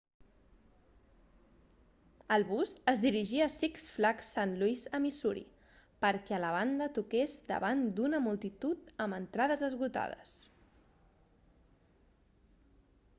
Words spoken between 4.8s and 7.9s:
a missouri perquè a la banda toqués davant